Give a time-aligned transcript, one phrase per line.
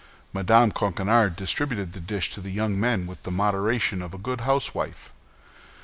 [0.33, 0.71] Mme.
[0.71, 5.11] Coquenard distributed this dish to the young men with the moderation of a good housewife.